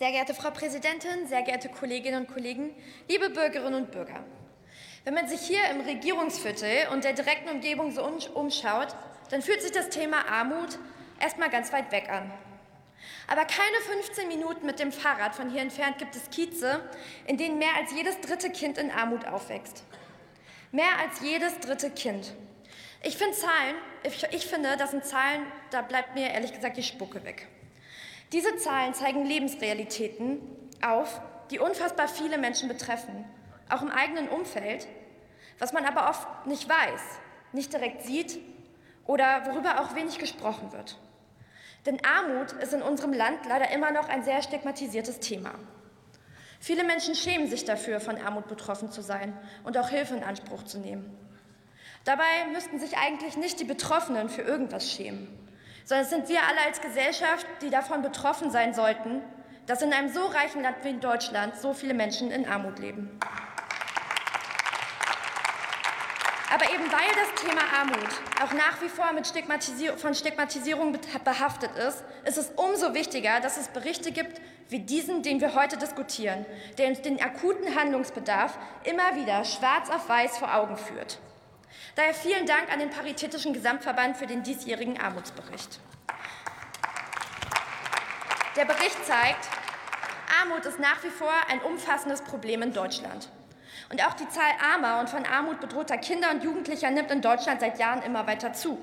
Sehr 0.00 0.12
geehrte 0.12 0.32
Frau 0.32 0.50
Präsidentin, 0.50 1.26
sehr 1.26 1.42
geehrte 1.42 1.68
Kolleginnen 1.68 2.22
und 2.22 2.32
Kollegen, 2.32 2.74
liebe 3.06 3.28
Bürgerinnen 3.28 3.74
und 3.74 3.90
Bürger. 3.90 4.24
Wenn 5.04 5.12
man 5.12 5.28
sich 5.28 5.42
hier 5.42 5.60
im 5.70 5.82
Regierungsviertel 5.82 6.88
und 6.90 7.04
der 7.04 7.12
direkten 7.12 7.50
Umgebung 7.50 7.90
so 7.90 8.02
umschaut, 8.32 8.96
dann 9.28 9.42
fühlt 9.42 9.60
sich 9.60 9.72
das 9.72 9.90
Thema 9.90 10.26
Armut 10.26 10.78
erstmal 11.20 11.50
ganz 11.50 11.70
weit 11.74 11.92
weg 11.92 12.08
an. 12.08 12.32
Aber 13.28 13.44
keine 13.44 13.76
15 13.98 14.26
Minuten 14.26 14.64
mit 14.64 14.78
dem 14.78 14.90
Fahrrad 14.90 15.34
von 15.34 15.50
hier 15.50 15.60
entfernt 15.60 15.98
gibt 15.98 16.16
es 16.16 16.30
Kieze, 16.30 16.80
in 17.26 17.36
denen 17.36 17.58
mehr 17.58 17.76
als 17.78 17.92
jedes 17.92 18.18
dritte 18.22 18.48
Kind 18.48 18.78
in 18.78 18.90
Armut 18.90 19.26
aufwächst. 19.26 19.84
Mehr 20.72 20.98
als 21.04 21.20
jedes 21.20 21.60
dritte 21.60 21.90
Kind. 21.90 22.32
Ich 23.02 23.18
finde 23.18 23.36
Zahlen, 23.36 23.76
ich, 24.04 24.26
ich 24.30 24.46
finde, 24.46 24.78
das 24.78 24.92
sind 24.92 25.04
Zahlen, 25.04 25.42
da 25.70 25.82
bleibt 25.82 26.14
mir 26.14 26.30
ehrlich 26.30 26.54
gesagt 26.54 26.78
die 26.78 26.82
Spucke 26.82 27.22
weg. 27.22 27.48
Diese 28.32 28.56
Zahlen 28.58 28.94
zeigen 28.94 29.26
Lebensrealitäten 29.26 30.40
auf, 30.82 31.20
die 31.50 31.58
unfassbar 31.58 32.06
viele 32.06 32.38
Menschen 32.38 32.68
betreffen, 32.68 33.24
auch 33.68 33.82
im 33.82 33.90
eigenen 33.90 34.28
Umfeld, 34.28 34.86
was 35.58 35.72
man 35.72 35.84
aber 35.84 36.08
oft 36.08 36.46
nicht 36.46 36.68
weiß, 36.68 37.00
nicht 37.52 37.72
direkt 37.72 38.02
sieht 38.02 38.38
oder 39.04 39.46
worüber 39.46 39.80
auch 39.80 39.96
wenig 39.96 40.18
gesprochen 40.18 40.70
wird. 40.72 40.96
Denn 41.86 41.98
Armut 42.04 42.52
ist 42.52 42.72
in 42.72 42.82
unserem 42.82 43.12
Land 43.12 43.46
leider 43.48 43.70
immer 43.72 43.90
noch 43.90 44.08
ein 44.08 44.22
sehr 44.22 44.42
stigmatisiertes 44.42 45.18
Thema. 45.18 45.52
Viele 46.60 46.84
Menschen 46.84 47.16
schämen 47.16 47.48
sich 47.48 47.64
dafür, 47.64 47.98
von 47.98 48.16
Armut 48.16 48.46
betroffen 48.46 48.92
zu 48.92 49.02
sein 49.02 49.36
und 49.64 49.76
auch 49.76 49.88
Hilfe 49.88 50.14
in 50.14 50.22
Anspruch 50.22 50.62
zu 50.62 50.78
nehmen. 50.78 51.16
Dabei 52.04 52.46
müssten 52.52 52.78
sich 52.78 52.96
eigentlich 52.96 53.36
nicht 53.36 53.58
die 53.58 53.64
Betroffenen 53.64 54.28
für 54.28 54.42
irgendwas 54.42 54.88
schämen 54.88 55.49
sondern 55.84 56.04
es 56.04 56.10
sind 56.10 56.28
wir 56.28 56.40
alle 56.42 56.60
als 56.66 56.80
Gesellschaft, 56.80 57.46
die 57.62 57.70
davon 57.70 58.02
betroffen 58.02 58.50
sein 58.50 58.74
sollten, 58.74 59.22
dass 59.66 59.82
in 59.82 59.92
einem 59.92 60.08
so 60.08 60.26
reichen 60.26 60.62
Land 60.62 60.76
wie 60.82 60.94
Deutschland 60.94 61.56
so 61.56 61.72
viele 61.72 61.94
Menschen 61.94 62.30
in 62.30 62.48
Armut 62.48 62.78
leben. 62.78 63.20
Aber 66.52 66.64
eben 66.64 66.90
weil 66.90 67.08
das 67.14 67.40
Thema 67.40 67.62
Armut 67.78 68.08
auch 68.42 68.52
nach 68.52 68.82
wie 68.82 68.88
vor 68.88 69.12
mit 69.12 69.24
Stigmatisier 69.24 69.96
von 69.96 70.16
Stigmatisierung 70.16 70.98
behaftet 71.24 71.70
ist, 71.76 72.02
ist 72.24 72.38
es 72.38 72.50
umso 72.56 72.92
wichtiger, 72.92 73.38
dass 73.38 73.56
es 73.56 73.68
Berichte 73.68 74.10
gibt 74.10 74.40
wie 74.68 74.80
diesen, 74.80 75.22
den 75.22 75.40
wir 75.40 75.54
heute 75.54 75.76
diskutieren, 75.76 76.44
der 76.76 76.88
uns 76.88 77.02
den 77.02 77.22
akuten 77.22 77.76
Handlungsbedarf 77.76 78.58
immer 78.82 79.14
wieder 79.14 79.44
schwarz 79.44 79.90
auf 79.90 80.08
weiß 80.08 80.38
vor 80.38 80.52
Augen 80.52 80.76
führt. 80.76 81.20
Daher 81.94 82.14
vielen 82.14 82.46
Dank 82.46 82.72
an 82.72 82.78
den 82.78 82.90
Paritätischen 82.90 83.52
Gesamtverband 83.52 84.16
für 84.16 84.26
den 84.26 84.42
diesjährigen 84.42 84.98
Armutsbericht. 85.00 85.80
Der 88.56 88.64
Bericht 88.64 89.04
zeigt, 89.04 89.48
Armut 90.40 90.64
ist 90.66 90.78
nach 90.78 91.02
wie 91.04 91.10
vor 91.10 91.32
ein 91.48 91.60
umfassendes 91.60 92.22
Problem 92.22 92.62
in 92.62 92.72
Deutschland. 92.72 93.28
Und 93.90 94.04
auch 94.06 94.14
die 94.14 94.28
Zahl 94.28 94.52
armer 94.72 95.00
und 95.00 95.08
von 95.10 95.26
Armut 95.26 95.60
bedrohter 95.60 95.98
Kinder 95.98 96.30
und 96.30 96.44
Jugendlicher 96.44 96.90
nimmt 96.90 97.10
in 97.10 97.22
Deutschland 97.22 97.60
seit 97.60 97.78
Jahren 97.78 98.02
immer 98.02 98.26
weiter 98.26 98.52
zu. 98.52 98.78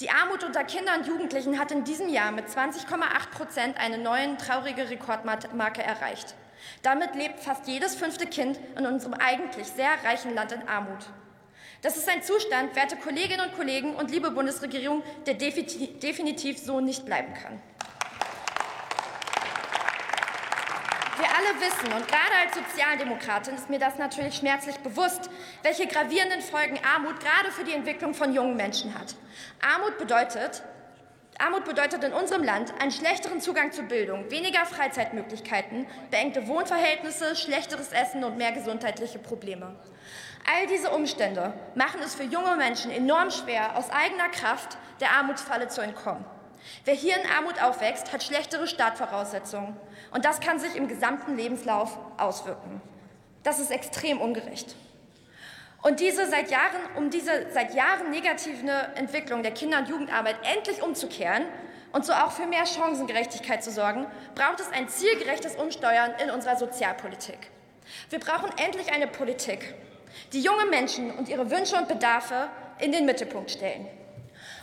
Die 0.00 0.10
Armut 0.10 0.42
unter 0.42 0.64
Kindern 0.64 1.00
und 1.00 1.06
Jugendlichen 1.06 1.58
hat 1.58 1.70
in 1.70 1.84
diesem 1.84 2.08
Jahr 2.08 2.32
mit 2.32 2.46
20,8 2.48 3.30
Prozent 3.30 3.78
eine 3.78 3.98
neue 3.98 4.36
traurige 4.36 4.90
Rekordmarke 4.90 5.82
erreicht. 5.82 6.34
Damit 6.82 7.14
lebt 7.14 7.40
fast 7.40 7.68
jedes 7.68 7.94
fünfte 7.94 8.26
Kind 8.26 8.58
in 8.76 8.86
unserem 8.86 9.14
eigentlich 9.14 9.68
sehr 9.68 9.92
reichen 10.04 10.34
Land 10.34 10.52
in 10.52 10.66
Armut. 10.66 11.06
Das 11.84 11.98
ist 11.98 12.08
ein 12.08 12.22
Zustand, 12.22 12.74
werte 12.76 12.96
Kolleginnen 12.96 13.46
und 13.46 13.54
Kollegen 13.54 13.94
und 13.94 14.10
liebe 14.10 14.30
Bundesregierung, 14.30 15.02
der 15.26 15.34
definitiv 15.34 16.58
so 16.58 16.80
nicht 16.80 17.04
bleiben 17.04 17.34
kann. 17.34 17.60
Wir 21.18 21.28
alle 21.28 21.60
wissen, 21.60 21.92
und 21.92 22.08
gerade 22.08 22.32
als 22.42 22.54
Sozialdemokratin 22.54 23.56
ist 23.56 23.68
mir 23.68 23.78
das 23.78 23.98
natürlich 23.98 24.36
schmerzlich 24.36 24.76
bewusst, 24.76 25.28
welche 25.62 25.86
gravierenden 25.86 26.40
Folgen 26.40 26.78
Armut 26.96 27.20
gerade 27.20 27.52
für 27.52 27.64
die 27.64 27.74
Entwicklung 27.74 28.14
von 28.14 28.32
jungen 28.32 28.56
Menschen 28.56 28.98
hat. 28.98 29.14
Armut 29.60 29.98
bedeutet, 29.98 30.62
Armut 31.38 31.66
bedeutet 31.66 32.02
in 32.02 32.14
unserem 32.14 32.44
Land 32.44 32.72
einen 32.80 32.92
schlechteren 32.92 33.42
Zugang 33.42 33.72
zur 33.72 33.84
Bildung, 33.84 34.30
weniger 34.30 34.64
Freizeitmöglichkeiten, 34.64 35.86
beengte 36.10 36.48
Wohnverhältnisse, 36.48 37.36
schlechteres 37.36 37.92
Essen 37.92 38.24
und 38.24 38.38
mehr 38.38 38.52
gesundheitliche 38.52 39.18
Probleme. 39.18 39.76
All 40.46 40.66
diese 40.66 40.90
Umstände 40.90 41.54
machen 41.74 42.00
es 42.04 42.14
für 42.14 42.24
junge 42.24 42.56
Menschen 42.56 42.90
enorm 42.90 43.30
schwer, 43.30 43.76
aus 43.78 43.90
eigener 43.90 44.28
Kraft 44.28 44.76
der 45.00 45.12
Armutsfalle 45.12 45.68
zu 45.68 45.80
entkommen. 45.80 46.24
Wer 46.84 46.94
hier 46.94 47.16
in 47.16 47.30
Armut 47.30 47.62
aufwächst, 47.62 48.12
hat 48.12 48.22
schlechtere 48.22 48.66
Startvoraussetzungen. 48.66 49.76
Und 50.12 50.24
das 50.24 50.40
kann 50.40 50.58
sich 50.58 50.76
im 50.76 50.88
gesamten 50.88 51.36
Lebenslauf 51.36 51.98
auswirken. 52.18 52.80
Das 53.42 53.58
ist 53.58 53.70
extrem 53.70 54.20
ungerecht. 54.20 54.74
Und 55.82 56.00
diese 56.00 56.26
seit 56.28 56.50
Jahren, 56.50 56.80
um 56.96 57.10
diese 57.10 57.50
seit 57.50 57.74
Jahren 57.74 58.10
negative 58.10 58.70
Entwicklung 58.94 59.42
der 59.42 59.52
Kinder- 59.52 59.78
und 59.78 59.88
Jugendarbeit 59.88 60.36
endlich 60.56 60.82
umzukehren 60.82 61.44
und 61.92 62.06
so 62.06 62.14
auch 62.14 62.32
für 62.32 62.46
mehr 62.46 62.64
Chancengerechtigkeit 62.64 63.62
zu 63.62 63.70
sorgen, 63.70 64.06
braucht 64.34 64.60
es 64.60 64.72
ein 64.72 64.88
zielgerechtes 64.88 65.56
Umsteuern 65.56 66.14
in 66.22 66.30
unserer 66.30 66.56
Sozialpolitik. 66.56 67.50
Wir 68.08 68.18
brauchen 68.18 68.50
endlich 68.56 68.92
eine 68.92 69.06
Politik, 69.06 69.74
die 70.32 70.40
junge 70.40 70.66
Menschen 70.66 71.10
und 71.12 71.28
ihre 71.28 71.50
Wünsche 71.50 71.76
und 71.76 71.88
Bedarfe 71.88 72.48
in 72.78 72.92
den 72.92 73.06
Mittelpunkt 73.06 73.50
stellen. 73.50 73.86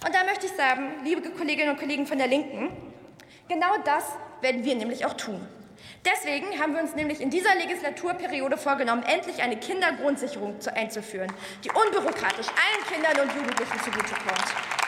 Und 0.05 0.15
da 0.15 0.23
möchte 0.23 0.47
ich 0.47 0.53
sagen, 0.53 1.03
liebe 1.03 1.21
Kolleginnen 1.31 1.71
und 1.71 1.79
Kollegen 1.79 2.07
von 2.07 2.17
der 2.17 2.27
Linken, 2.27 2.71
genau 3.47 3.77
das 3.85 4.03
werden 4.41 4.63
wir 4.63 4.75
nämlich 4.75 5.05
auch 5.05 5.13
tun. 5.13 5.47
Deswegen 6.03 6.59
haben 6.59 6.73
wir 6.73 6.81
uns 6.81 6.95
nämlich 6.95 7.21
in 7.21 7.29
dieser 7.29 7.53
Legislaturperiode 7.55 8.57
vorgenommen, 8.57 9.03
endlich 9.03 9.41
eine 9.43 9.57
Kindergrundsicherung 9.57 10.55
einzuführen, 10.73 11.31
die 11.63 11.69
unbürokratisch 11.69 12.47
allen 12.47 12.85
Kindern 12.91 13.27
und 13.27 13.35
Jugendlichen 13.35 13.79
zugutekommt. 13.83 14.80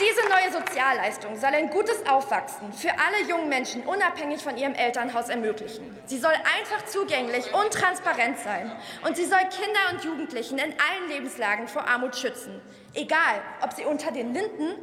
Diese 0.00 0.28
neue 0.28 0.52
Sozialleistung 0.52 1.36
soll 1.36 1.50
ein 1.50 1.70
gutes 1.70 2.06
Aufwachsen 2.06 2.72
für 2.72 2.90
alle 2.90 3.28
jungen 3.28 3.48
Menschen 3.48 3.82
unabhängig 3.82 4.40
von 4.40 4.56
ihrem 4.56 4.74
Elternhaus 4.74 5.28
ermöglichen. 5.28 5.96
Sie 6.06 6.18
soll 6.18 6.32
einfach 6.32 6.86
zugänglich 6.86 7.52
und 7.52 7.72
transparent 7.72 8.38
sein. 8.38 8.70
Und 9.04 9.16
sie 9.16 9.24
soll 9.24 9.40
Kinder 9.40 9.80
und 9.92 10.04
Jugendlichen 10.04 10.58
in 10.58 10.72
allen 10.72 11.08
Lebenslagen 11.08 11.66
vor 11.66 11.88
Armut 11.88 12.14
schützen, 12.14 12.60
egal 12.94 13.42
ob 13.60 13.72
sie 13.72 13.84
unter 13.86 14.12
den 14.12 14.32
Linden 14.32 14.76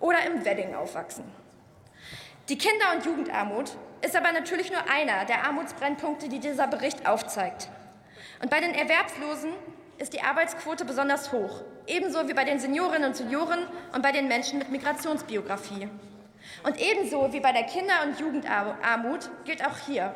oder 0.00 0.22
im 0.26 0.44
Wedding 0.44 0.74
aufwachsen. 0.74 1.24
Die 2.50 2.58
Kinder- 2.58 2.92
und 2.94 3.06
Jugendarmut 3.06 3.70
ist 4.02 4.16
aber 4.16 4.32
natürlich 4.32 4.70
nur 4.70 4.82
einer 4.90 5.24
der 5.24 5.44
Armutsbrennpunkte, 5.44 6.28
die 6.28 6.40
dieser 6.40 6.66
Bericht 6.66 7.06
aufzeigt. 7.06 7.70
Und 8.42 8.50
bei 8.50 8.60
den 8.60 8.74
Erwerbslosen 8.74 9.52
ist 9.98 10.12
die 10.12 10.22
Arbeitsquote 10.22 10.84
besonders 10.84 11.32
hoch, 11.32 11.62
ebenso 11.86 12.28
wie 12.28 12.34
bei 12.34 12.44
den 12.44 12.60
Seniorinnen 12.60 13.08
und 13.08 13.16
Senioren 13.16 13.66
und 13.92 14.02
bei 14.02 14.12
den 14.12 14.28
Menschen 14.28 14.58
mit 14.58 14.70
Migrationsbiografie. 14.70 15.88
Und 16.64 16.80
ebenso 16.80 17.32
wie 17.32 17.40
bei 17.40 17.52
der 17.52 17.64
Kinder- 17.64 18.02
und 18.04 18.18
Jugendarmut 18.18 19.28
gilt 19.44 19.66
auch 19.66 19.76
hier, 19.86 20.14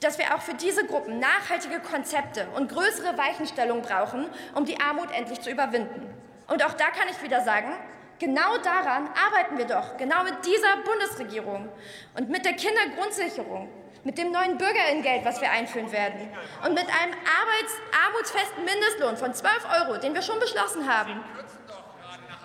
dass 0.00 0.18
wir 0.18 0.34
auch 0.34 0.40
für 0.40 0.54
diese 0.54 0.84
Gruppen 0.86 1.18
nachhaltige 1.18 1.80
Konzepte 1.80 2.46
und 2.56 2.70
größere 2.70 3.16
Weichenstellungen 3.16 3.82
brauchen, 3.82 4.26
um 4.54 4.64
die 4.64 4.80
Armut 4.80 5.08
endlich 5.16 5.40
zu 5.40 5.50
überwinden. 5.50 6.02
Und 6.48 6.64
auch 6.64 6.74
da 6.74 6.90
kann 6.90 7.08
ich 7.10 7.22
wieder 7.22 7.42
sagen, 7.42 7.72
genau 8.18 8.58
daran 8.58 9.08
arbeiten 9.08 9.58
wir 9.58 9.66
doch, 9.66 9.96
genau 9.96 10.22
mit 10.24 10.44
dieser 10.44 10.76
Bundesregierung 10.84 11.68
und 12.16 12.30
mit 12.30 12.44
der 12.44 12.54
Kindergrundsicherung 12.54 13.68
mit 14.04 14.18
dem 14.18 14.30
neuen 14.30 14.58
Bürgerinnengeld, 14.58 15.24
was 15.24 15.40
wir 15.40 15.50
einführen 15.50 15.90
werden, 15.90 16.28
und 16.64 16.74
mit 16.74 16.84
einem 16.84 17.14
Arbeits 17.14 17.74
armutsfesten 18.06 18.64
Mindestlohn 18.64 19.16
von 19.16 19.34
12 19.34 19.66
Euro, 19.80 19.98
den 19.98 20.14
wir 20.14 20.22
schon 20.22 20.38
beschlossen 20.38 20.86
haben. 20.86 21.24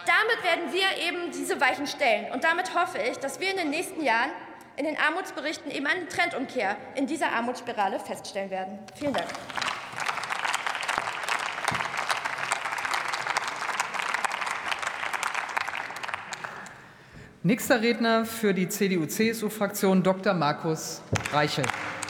Damit 0.05 0.43
werden 0.43 0.73
wir 0.73 1.05
eben 1.05 1.31
diese 1.31 1.59
Weichen 1.61 1.85
stellen. 1.85 2.31
Und 2.31 2.43
damit 2.43 2.73
hoffe 2.73 2.97
ich, 2.99 3.19
dass 3.19 3.39
wir 3.39 3.51
in 3.51 3.57
den 3.57 3.69
nächsten 3.69 4.01
Jahren 4.01 4.31
in 4.77 4.85
den 4.85 4.97
Armutsberichten 4.97 5.69
eben 5.71 5.85
eine 5.85 6.07
Trendumkehr 6.07 6.77
in 6.95 7.05
dieser 7.05 7.31
Armutsspirale 7.33 7.99
feststellen 7.99 8.49
werden. 8.49 8.79
Vielen 8.95 9.13
Dank. 9.13 9.27
Nächster 17.41 17.81
Redner 17.81 18.25
für 18.25 18.53
die 18.53 18.67
CDU-CSU-Fraktion 18.67 20.03
Dr. 20.03 20.33
Markus 20.33 21.01
Reichel. 21.31 21.63